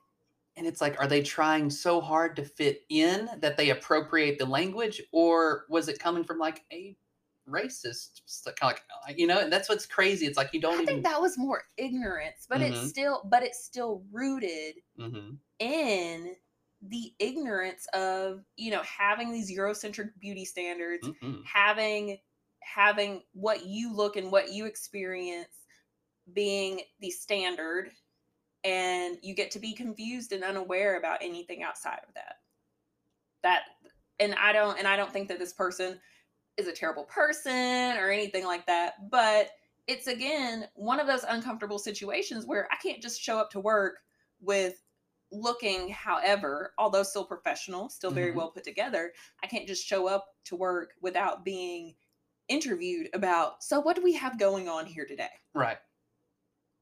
[0.55, 4.45] And it's like, are they trying so hard to fit in that they appropriate the
[4.45, 6.97] language, or was it coming from like a
[7.47, 8.21] racist,
[8.58, 9.39] kind of like you know?
[9.39, 10.25] And that's what's crazy.
[10.25, 10.93] It's like you don't I even.
[10.93, 12.62] think that was more ignorance, but Mhm.
[12.62, 16.36] it's still, but it's still rooted hmm in
[16.82, 22.19] the ignorance of, you know, having these Eurocentric beauty standards, hmm having
[22.63, 25.65] having what you look and what you experience
[26.34, 27.91] being the standard
[28.63, 32.36] and you get to be confused and unaware about anything outside of that
[33.43, 33.62] that
[34.19, 36.00] and i don't and i don't think that this person
[36.58, 39.52] is a terrible person or anything like that but
[39.88, 44.00] it's again one of those uncomfortable situations where i can't just show up to work
[44.41, 44.84] with
[45.32, 48.36] looking however although still professional still very Mhm.
[48.36, 51.95] well put together i can't just show up to work without being
[52.48, 55.78] interviewed about so what do we have going on here today Right.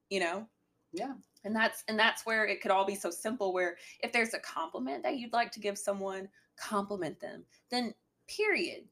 [0.10, 0.48] you know
[0.94, 1.14] Yeah.
[1.48, 4.40] And that's and that's where it could all be so simple where if there's a
[4.40, 6.30] compliment that you'd like to give someone
[6.60, 7.94] compliment them then
[8.28, 8.84] period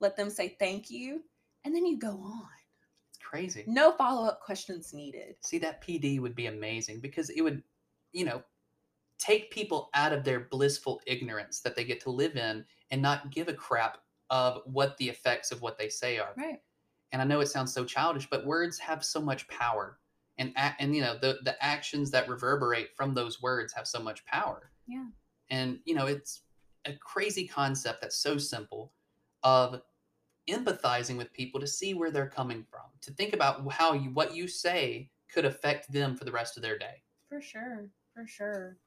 [0.00, 1.22] let them say thank you
[1.64, 2.48] and then you go on
[3.10, 3.64] It's crazy.
[3.66, 7.62] no follow-up questions needed See, that PD would be amazing because it would,
[8.12, 8.42] you know,
[9.18, 13.30] take people out of their blissful ignorance that they get to live in and not
[13.30, 13.98] give a crap
[14.30, 16.32] of what the effects of what they say are.
[16.36, 16.60] Right.
[17.10, 19.98] And I know it sounds so childish, but words have so much power.
[20.38, 24.24] And and you know, the the actions that reverberate from those words have so much
[24.26, 24.70] power.
[24.86, 25.06] Yeah.
[25.50, 26.42] And you know, it's
[26.84, 28.92] a crazy concept that's so simple
[29.42, 29.80] of
[30.48, 34.34] empathizing with people to see where they're coming from, to think about how you what
[34.34, 37.02] you say could affect them for the rest of their day.
[37.28, 38.78] For sure, for sure.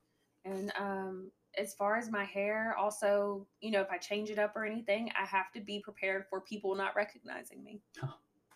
[0.46, 4.56] And um, as far as my hair, also, you know, if I change it up
[4.56, 7.82] or anything, I have to be prepared for people not recognizing me,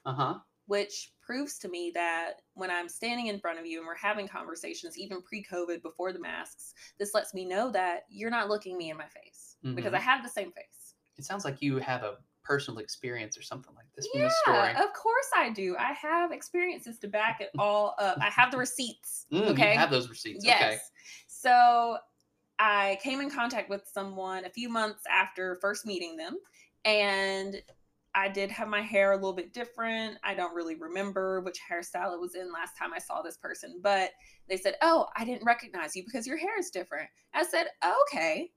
[0.05, 0.36] Uh-huh.
[0.67, 4.28] Which proves to me that when I'm standing in front of you and we're having
[4.28, 8.78] conversations, even pre COVID, before the masks, this lets me know that you're not looking
[8.78, 10.95] me in my face because I have the same face.
[11.17, 14.71] It sounds like you have a personal experience or something like this Yeah, story.
[14.73, 15.75] of course I do.
[15.78, 18.17] I have experiences to back it all up.
[18.21, 19.25] I have the receipts.
[19.32, 19.73] Mm, okay.
[19.75, 20.45] Have those receipts.
[20.45, 20.62] Yes.
[20.62, 20.78] Okay.
[21.28, 21.97] So
[22.60, 26.38] I came in contact with someone a few months after first meeting them,
[26.86, 27.62] and
[28.15, 30.17] I did have my hair a little bit different.
[30.23, 33.80] I don't really remember which hairstyle it was in last time I saw this person,
[33.84, 34.12] but
[34.47, 37.10] they said, Oh, I didn't recognize you because your hair is different.
[37.34, 38.51] I said, Okay,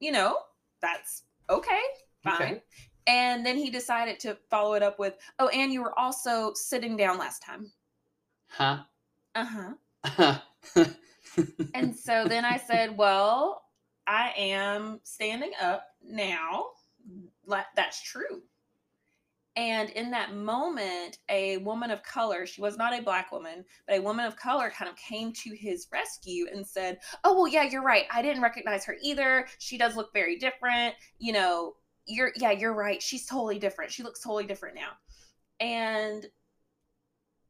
[0.00, 0.38] you know,
[0.80, 1.80] that's okay,
[2.24, 2.34] fine.
[2.34, 2.62] Okay.
[3.06, 6.96] And then he decided to follow it up with, Oh, and you were also sitting
[6.96, 7.70] down last time.
[8.48, 8.78] Huh?
[9.34, 9.74] Uh
[10.04, 10.38] huh.
[11.74, 13.62] And so then I said, Well,
[14.06, 16.66] I am standing up now.
[17.76, 18.42] That's true.
[19.58, 23.96] And in that moment, a woman of color, she was not a black woman, but
[23.98, 27.64] a woman of color kind of came to his rescue and said, Oh, well, yeah,
[27.64, 28.04] you're right.
[28.12, 29.48] I didn't recognize her either.
[29.58, 30.94] She does look very different.
[31.18, 31.74] You know,
[32.06, 33.02] you're, yeah, you're right.
[33.02, 33.90] She's totally different.
[33.90, 34.92] She looks totally different now.
[35.58, 36.24] And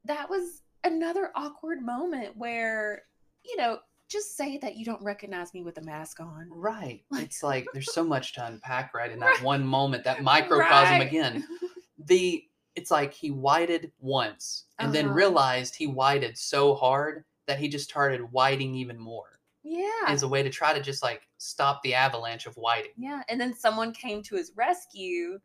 [0.07, 3.03] that was another awkward moment where,
[3.45, 6.49] you know, just say that you don't recognize me with a mask on.
[6.51, 7.03] right.
[7.17, 9.43] It's like there's so much to unpack right in that Right.
[9.43, 11.07] one moment, that microcosm Right.
[11.07, 11.47] again.
[11.99, 15.15] The it's like he whited once and then Uh-huh.
[15.15, 20.05] realized he whited so hard that he just started whiting even more Yeah.
[20.07, 22.93] as a way to try to just like stop the avalanche of whiting.
[22.97, 23.23] Yeah.
[23.29, 25.41] And then someone came to his rescue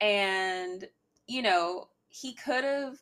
[0.00, 0.86] and,
[1.26, 2.98] you know, he could have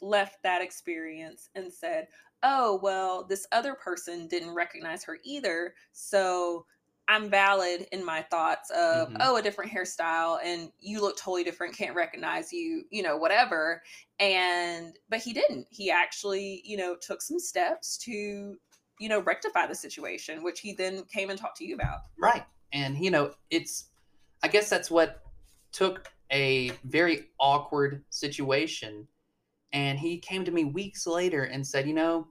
[0.00, 2.06] left that experience and said,
[2.44, 5.74] oh, well, this other person didn't recognize her either.
[5.92, 6.66] So
[7.08, 9.16] I'm valid in my thoughts of, Mhm.
[9.20, 13.82] oh, a different hairstyle and you look totally different, can't recognize you, you know, whatever.
[14.18, 15.66] And, but he didn't.
[15.70, 18.56] He actually, you know, took some steps to,
[19.00, 22.00] you know, rectify the situation, which he then came and talked to you about.
[22.18, 22.44] Right.
[22.72, 23.90] And you know, it's
[24.42, 25.22] I guess that's what
[25.72, 29.06] took a very awkward situation
[29.72, 32.28] and he came to me weeks later and said, "You know,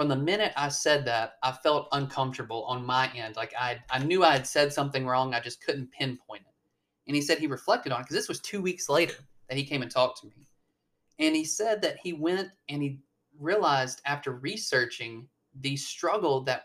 [0.00, 3.36] from the minute I said that, I felt uncomfortable on my end.
[3.36, 6.54] Like I I knew I had said something wrong, I just couldn't pinpoint it."
[7.06, 9.16] And he said he reflected on it because this was 2 weeks later
[9.50, 10.32] that he came and talked to me.
[11.18, 13.00] And he said that he went and he
[13.38, 15.28] realized after researching
[15.60, 16.64] the struggle that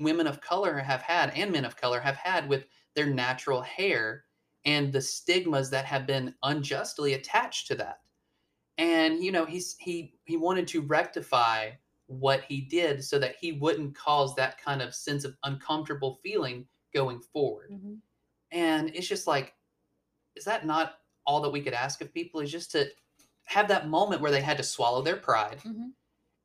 [0.00, 2.66] women of color have had and men of color have had with
[2.96, 4.24] their natural hair
[4.64, 8.00] and the stigmas that have been unjustly attached to that.
[8.76, 11.70] And you know, he's he he wanted to rectify
[12.20, 16.66] what he did so that he wouldn't cause that kind of sense of uncomfortable feeling
[16.94, 17.70] going forward.
[18.50, 19.54] And it's just like
[20.34, 22.90] is that not all that we could ask of people is just to
[23.44, 25.92] have that moment where they had to swallow their pride Mhm.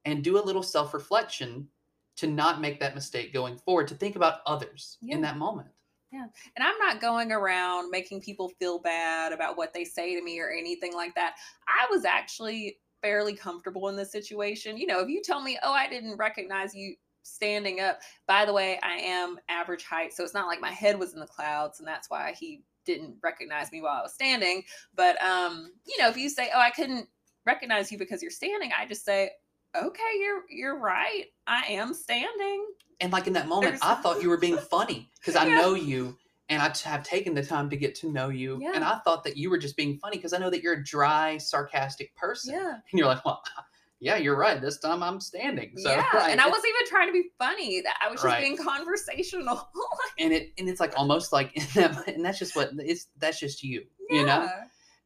[0.05, 1.69] and do a little self-reflection
[2.17, 5.15] to not make that mistake going forward to think about others Yeah.
[5.15, 5.69] in that moment
[6.11, 6.27] Yeah.
[6.55, 10.39] And I'm not going around making people feel bad about what they say to me
[10.39, 11.37] or anything like that.
[11.67, 14.77] I was actually fairly comfortable in this situation.
[14.77, 18.53] You know, if you tell me, oh, I didn't recognize you standing up, by the
[18.53, 20.13] way, I am average height.
[20.13, 23.15] So it's not like my head was in the clouds and that's why he didn't
[23.21, 24.63] recognize me while I was standing.
[24.95, 27.07] But, um, you know, if you say, oh, I couldn't
[27.45, 29.31] recognize you because you're standing, I just say,
[29.75, 31.25] okay, you're, you're right.
[31.45, 32.65] I am standing.
[33.01, 35.61] and like in that moment There's- i thought you were being funny because i Yeah.
[35.61, 36.17] know you
[36.49, 39.37] and I have taken the time to get to know you and i thought that
[39.37, 42.73] you were just being funny because i know that you're a dry sarcastic person Yeah.
[42.91, 43.41] and you're like well
[43.99, 47.07] yeah you're right this time i'm standing so yeah, right, and I wasn't even trying
[47.07, 47.81] to be funny.
[47.81, 48.41] That I was just Right.
[48.41, 49.67] being conversational.
[50.19, 53.85] and it and it's like almost like and that's just what it's that's just you
[54.09, 54.47] you know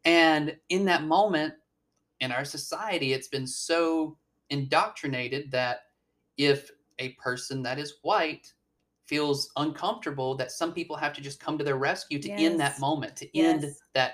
[0.04, 1.54] And in that moment,
[2.20, 4.18] in our society, it's been so
[4.50, 5.82] indoctrinated that
[6.38, 8.52] if a person that is white
[9.12, 12.80] feels uncomfortable, that some people have to just come to their rescue to end that
[12.80, 14.14] moment, to end that,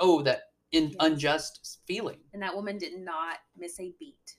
[0.00, 0.40] oh, that
[0.72, 0.96] in, Yes.
[0.98, 2.18] unjust feeling.
[2.32, 4.36] And that woman did not miss a beat.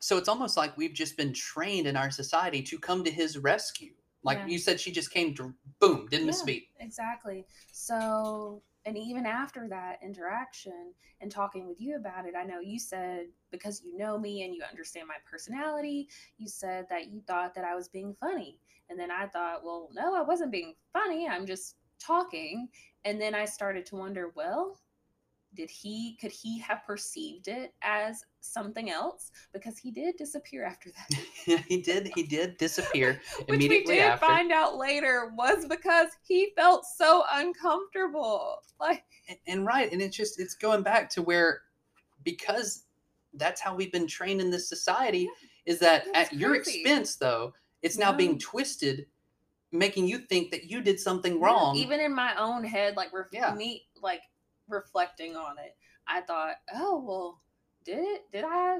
[0.00, 3.38] So it's almost like we've just been trained in our society to come to his
[3.38, 3.92] rescue.
[4.24, 4.48] Like Yeah.
[4.48, 6.70] you said, she just came to boom, didn't miss a beat.
[6.80, 7.46] Exactly.
[7.70, 12.78] So, and even after that interaction and talking with you about it, I know you
[12.78, 17.54] said because you know me and you understand my personality, you said that you thought
[17.54, 18.58] that I was being funny.
[18.90, 21.28] And then I thought, well, no, I wasn't being funny.
[21.28, 22.68] I'm just talking.
[23.04, 24.78] And then I started to wonder, well,
[25.54, 30.90] did he could he have perceived it as something else because he did disappear after
[30.90, 32.10] that Yeah, he did.
[32.14, 34.24] He did disappear which we did after.
[34.26, 38.56] find out later was because he felt so uncomfortable.
[38.80, 41.62] Like, and, and right, and it's just it's going back to where
[42.24, 42.84] because
[43.34, 45.28] that's how we've been trained in this society
[45.66, 48.16] is that That's at your expense though it's now Yeah.
[48.16, 49.06] being twisted
[49.70, 53.12] making you think that you did something yeah, wrong even in my own head, like
[53.12, 53.54] ref- Yeah.
[53.54, 54.20] me, like
[54.68, 57.42] reflecting on it, I thought, oh well,
[57.84, 58.22] did it?
[58.32, 58.78] Did I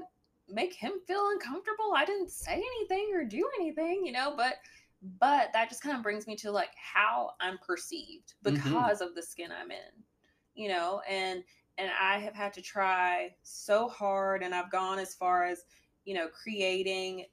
[0.49, 1.93] make him feel uncomfortable?
[1.97, 4.35] I didn't say anything or do anything, you know.
[4.37, 4.55] But
[5.19, 8.53] but that just kind of brings me to like how I'm perceived Mhm.
[8.55, 10.05] because of the skin I'm in,
[10.55, 11.43] you know, and
[11.79, 15.65] and I have had to try so hard, and I've gone as far as
[16.05, 17.27] you know creating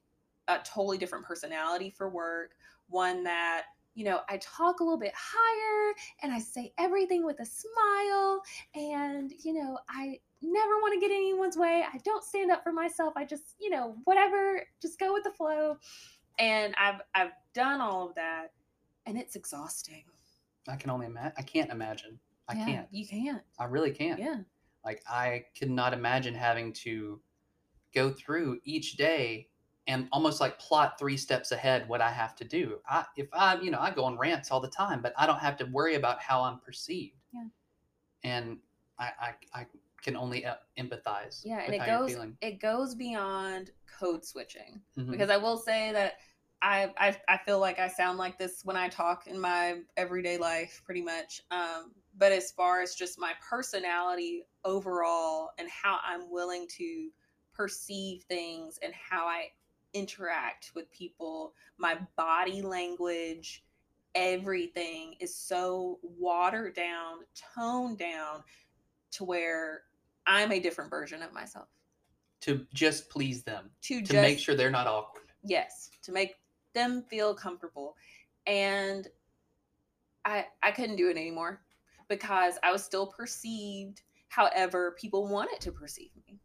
[0.48, 2.56] a totally different personality for work,
[2.88, 7.40] one that you know I talk a little bit higher and I say everything with
[7.40, 8.42] a smile,
[8.76, 11.84] and you know I never want to get anyone's way.
[11.92, 13.14] I don't stand up for myself.
[13.18, 15.78] I just you know whatever, just go with the flow,
[16.38, 18.54] and I've I've done all of that,
[19.06, 20.04] and it's exhausting.
[20.68, 23.42] i can only imagine i can't imagine i Yeah, can't You can't.
[23.60, 24.38] i really can't Yeah.
[24.86, 27.20] like i could not imagine having to
[27.94, 29.49] go through each day
[29.90, 33.60] and almost like plot three steps ahead what i have to do i if i
[33.60, 35.96] you know i go on rants all the time but i don't have to worry
[35.96, 37.48] about how i'm perceived Yeah.
[38.24, 38.60] and
[38.98, 39.66] i i, I
[40.02, 44.82] can only uh, empathize Yeah, and it goes it goes beyond code switching.
[44.98, 45.12] Mhm.
[45.12, 46.14] because I will say that
[46.62, 50.38] I, I I feel like I sound like this when I talk in my everyday
[50.38, 51.42] life, pretty much.
[51.52, 57.10] Um, but as far as just my personality overall and how I'm willing to
[57.54, 59.50] perceive things and how I
[59.94, 63.64] interact with people, my body language,
[64.16, 67.20] everything is so watered down,
[67.56, 68.44] toned down
[69.12, 69.84] to where
[70.26, 71.68] I'm a different version of myself.
[72.42, 75.26] to just please them To, to just make sure they're not awkward.
[75.44, 76.36] Yes to make
[76.74, 77.96] them feel comfortable.
[78.46, 79.08] And
[80.26, 81.62] i i couldn't do it anymore
[82.10, 86.38] because i was still perceived however people wanted to perceive me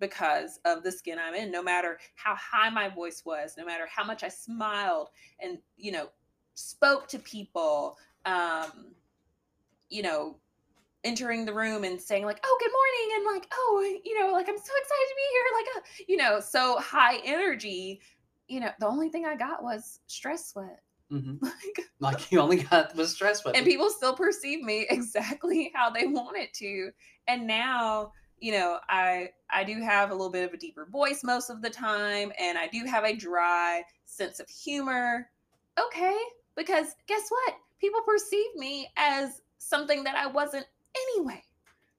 [0.00, 3.86] because of the skin i'm in no matter how high my voice was no matter
[3.94, 5.08] how much i smiled
[5.40, 6.08] and you know
[6.54, 8.94] spoke to people um
[9.88, 10.36] you know
[11.04, 14.48] entering the room and saying like oh good morning and like oh you know like
[14.48, 18.00] i'm so excited to be here like uh, you know so high energy
[18.48, 20.80] you know the only thing i got was stress sweat.
[21.10, 25.72] Hmm like like you only got was stress with and people still perceive me exactly
[25.74, 26.90] how they want it to
[27.28, 31.22] and now you know i i do have a little bit of a deeper voice
[31.22, 35.28] most of the time and i do have a dry sense of humor.
[35.78, 36.18] Okay
[36.56, 37.54] because guess what?
[37.80, 41.42] People perceive me as something that i wasn't anyway.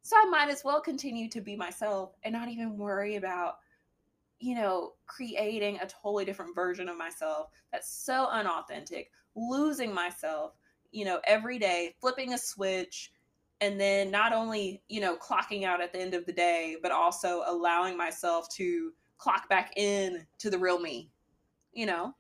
[0.04, 3.58] So i might as well continue to be myself and not even worry about
[4.40, 10.54] you know creating a totally different version of myself that's so unauthentic losing myself
[10.92, 13.12] you know, every day, flipping a switch,
[13.62, 16.92] and then not only, you know, clocking out at the end of the day, but
[16.92, 21.12] also allowing myself to clock back in to the real me,
[21.74, 22.16] you know?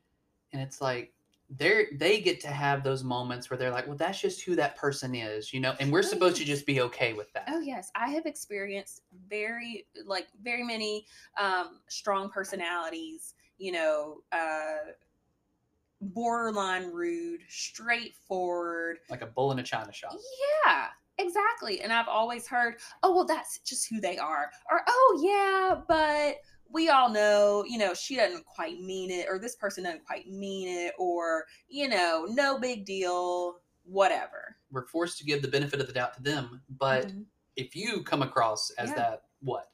[0.53, 1.13] and it's like
[1.49, 4.75] they're they get to have those moments where they're like well that's just who that
[4.77, 5.75] person is you know?
[5.79, 7.45] And we're Oh, supposed to just be okay with that.
[7.47, 7.91] Oh, yes.
[7.95, 11.05] I have experienced very, like, very many
[11.39, 14.93] um, strong personalities, you know, uh,
[16.01, 20.15] borderline rude, straightforward, like a bull in a china shop.
[20.65, 20.89] Yeah,
[21.21, 21.81] exactly.
[21.81, 24.49] And I've always heard, oh, well, that's just who they are.
[24.69, 26.37] Or, oh, yeah, but
[26.69, 30.27] we all know, you know, she doesn't quite mean it, or this person doesn't quite
[30.27, 34.55] mean it, or, you know, no big deal, whatever.
[34.71, 37.25] we're forced to give the benefit of the doubt to them but Mhm.
[37.57, 38.95] if you come across as Yeah.
[38.95, 39.71] that what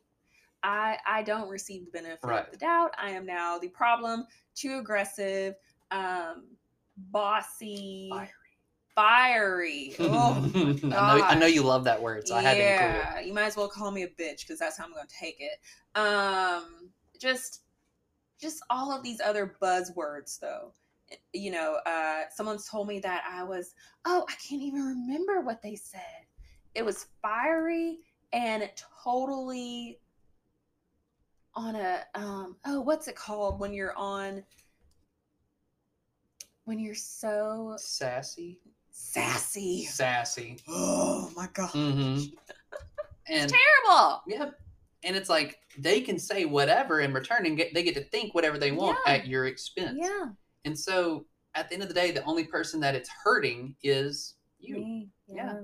[0.64, 2.46] I, I don't receive the benefit Right.
[2.46, 2.96] of the doubt.
[2.98, 4.26] I am now the problem,
[4.56, 5.54] too aggressive,
[5.92, 6.58] um,
[6.98, 8.30] bossy, Fiery.
[8.98, 9.94] Fiery.
[10.00, 13.06] Oh, I know I know you love that word so I had to include it
[13.14, 15.16] yeah, you might as well call me a bitch because that's how I'm going to
[15.16, 15.60] take it.
[15.98, 16.90] Um,
[17.20, 17.62] just,
[18.42, 20.74] just all of these other buzzwords, though.
[21.32, 23.76] You know, uh, someone's told me that I was.
[24.06, 26.02] Oh, I can't even remember what they said.
[26.74, 28.00] It was fiery
[28.34, 28.68] and
[29.04, 30.00] totally
[31.54, 32.56] on a um.
[32.66, 34.44] Oh, what's it called when you're on?
[36.68, 38.60] when you're so Sassy.
[39.02, 39.86] Sassy.
[39.86, 40.58] Sassy.
[40.68, 41.70] Oh my god.
[41.72, 42.24] Mm-hmm.
[43.30, 44.22] And Terrible.
[44.26, 44.52] yeah,
[45.04, 48.34] and it's like they can say whatever in return, and get they get to think
[48.34, 49.14] whatever they want Yeah.
[49.16, 49.98] at your expense.
[50.02, 50.28] Yeah.
[50.64, 54.36] And so at the end of the day, the only person that it's hurting is
[54.62, 54.76] you.
[54.76, 55.10] Me.
[55.28, 55.60] Yeah.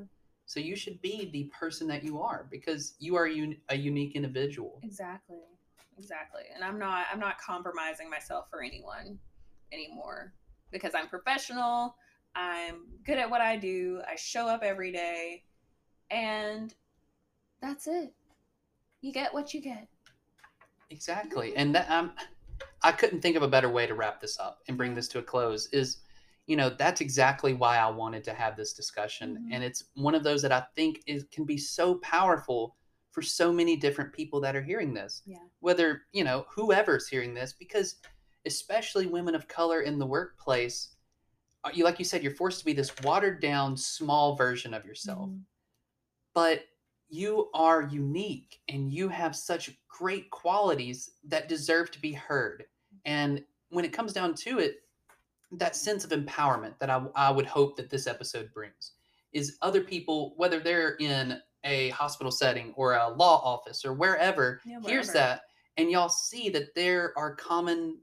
[0.45, 4.17] So you should be the person that you are because you are un- a unique
[4.17, 4.81] individual.
[4.83, 5.37] Exactly.
[5.97, 6.43] Exactly.
[6.53, 9.17] And I'm not I'm not compromising myself for anyone
[9.71, 10.33] anymore
[10.69, 11.95] because I'm professional.
[12.35, 14.01] I'm good at what I do.
[14.09, 15.43] I show up every day
[16.09, 16.73] and
[17.61, 18.13] that's it.
[19.01, 19.87] You get what you get.
[20.89, 21.55] Exactly.
[21.55, 22.11] And that um
[22.81, 25.19] I couldn't think of a better way to wrap this up and bring this to
[25.19, 25.97] a close is
[26.45, 29.53] you know, that's exactly why I wanted to have this discussion Mhm.
[29.55, 32.75] and it's one of those that I think is can be so powerful
[33.11, 35.21] for so many different people that are hearing this.
[35.25, 35.37] Yeah.
[35.59, 37.95] Whether, you know, whoever's hearing this because
[38.45, 40.92] especially women of color in the workplace
[41.73, 45.29] you like you said you're forced to be this watered down small version of yourself
[45.29, 45.41] Mhm.
[46.33, 46.65] but
[47.09, 52.65] you are unique and you have such great qualities that deserve to be heard.
[53.05, 54.77] And when it comes down to it,
[55.51, 58.93] that sense of empowerment that I, I would hope that this episode brings
[59.31, 64.59] is other people, whether they're in a hospital setting or a law office or wherever,
[64.65, 65.41] Yeah, hears that
[65.77, 67.99] and y'all see that there are common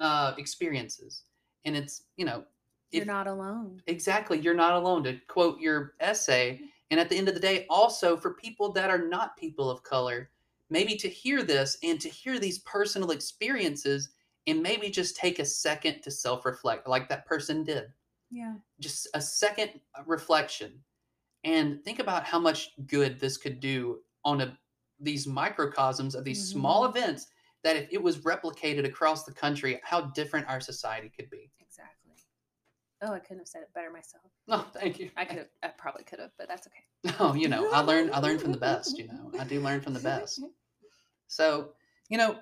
[0.00, 1.22] uh, experiences.
[1.64, 2.44] And it's, you know,
[2.90, 3.82] You're if- not alone.
[3.86, 4.38] Exactly.
[4.40, 6.60] You're not alone to quote your essay.
[6.90, 9.82] And at the end of the day, also for people that are not people of
[9.82, 10.30] color,
[10.70, 14.10] maybe to hear this and to hear these personal experiences
[14.46, 17.92] and maybe just take a second to self reflect, like that person did.
[18.30, 18.54] Yeah.
[18.80, 20.82] Just a second reflection
[21.44, 24.58] and think about how much good this could do on a,
[25.00, 26.90] these microcosms of these small Mhm.
[26.90, 27.26] events
[27.62, 31.50] that if it was replicated across the country, how different our society could be.
[31.60, 32.07] Exactly.
[33.02, 34.24] Oh, I couldn't have said it better myself.
[34.46, 35.10] No, thank you.
[35.16, 37.16] I could have I probably could have, but that's okay.
[37.18, 39.30] No, you know, I learned I learned from the best, you know.
[39.38, 40.42] I do learn from the best.
[41.30, 41.72] So,
[42.08, 42.38] you know,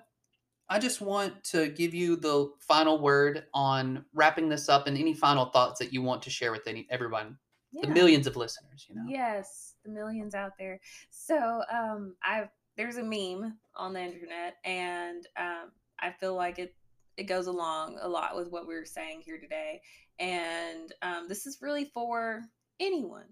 [0.69, 5.13] I just want to give you the final word on wrapping this up and any
[5.13, 7.37] final thoughts that you want to share with any everyone,
[7.83, 9.03] the millions of listeners, you know.
[9.09, 10.81] Yes, the millions out there.
[11.11, 16.75] So, um, I've there's a meme on the internet, and um, I feel like it
[17.17, 19.81] it goes along a lot with what we're saying here today.
[20.19, 22.43] And um, this is really for
[22.81, 23.27] anyone,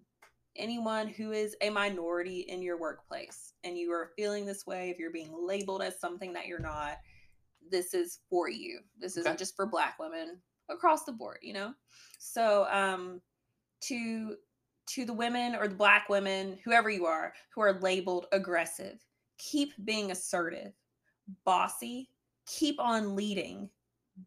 [0.57, 4.91] anyone who is a minority in your workplace, and you are feeling this way.
[4.91, 6.99] If you're being labeled as something that you're not,
[7.71, 8.81] this is for you.
[8.99, 11.73] This isn't just for Black women across the board, you know.
[12.19, 13.21] So, um,
[13.83, 14.37] to
[14.87, 18.99] to the women or the black women, whoever you are, who are labeled aggressive,
[19.39, 20.73] keep being assertive,
[21.45, 22.11] bossy,
[22.47, 23.69] keep on leading,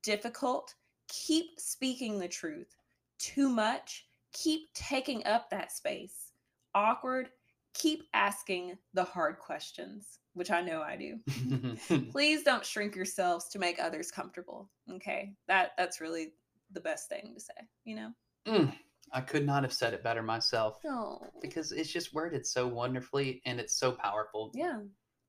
[0.04, 0.74] difficult,
[1.08, 2.76] keep speaking the truth,
[3.20, 6.32] too much, keep taking up that space,
[6.76, 7.30] awkward,
[7.74, 12.08] keep asking the hard questions, which I know I do.
[12.12, 14.70] Please don't shrink yourselves to make others comfortable.
[14.92, 15.34] Okay?
[15.48, 16.34] That that's really
[16.72, 17.54] the best thing to say,
[17.86, 18.12] you know?
[18.48, 18.74] Mm,
[19.14, 21.22] I could not have said it better myself No.
[21.42, 24.52] because it's just worded so wonderfully and it's so powerful.
[24.54, 24.80] Yeah.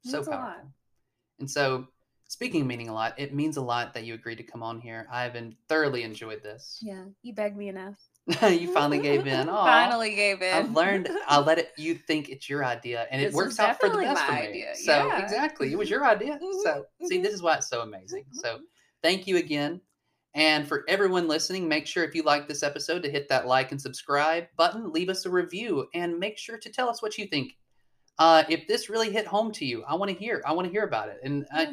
[0.05, 0.41] so means a lot.
[0.41, 0.73] powerful.
[1.41, 1.87] And so,
[2.29, 4.81] speaking of meaning a lot, it means a lot that you agreed to come on
[4.81, 5.09] here.
[5.11, 6.79] I've been thoroughly enjoyed this.
[6.81, 7.97] Yeah, you begged me enough.
[8.43, 9.49] you finally gave in.
[9.49, 9.65] Aw.
[9.65, 10.55] Finally gave in.
[10.55, 11.09] I've learned.
[11.29, 11.73] I'll let it.
[11.79, 14.39] You think it's your idea, and it works out for the best for me.
[14.39, 15.23] idea, So yeah.
[15.23, 16.39] exactly, it was your idea.
[16.63, 17.23] So see, mhm.
[17.23, 18.27] this is why it's so amazing.
[18.33, 18.61] So
[19.03, 19.81] thank you again,
[20.35, 23.73] and for everyone listening, make sure if you like this episode to hit that like
[23.73, 27.27] and subscribe button, leave us a review, and make sure to tell us what you
[27.27, 27.53] think.
[28.19, 30.43] Uh, if this really hit home to you, I want to hear.
[30.45, 31.19] I want to hear about it.
[31.23, 31.73] And Yeah.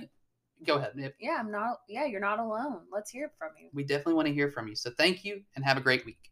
[0.65, 0.93] Go ahead.
[0.95, 1.81] If- yeah, I'm not.
[1.87, 2.81] Yeah, you're not alone.
[2.91, 3.69] Let's hear it from you.
[3.73, 4.75] We definitely want to hear from you.
[4.75, 6.31] So thank you, and have a great week.